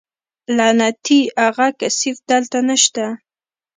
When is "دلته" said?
2.29-2.59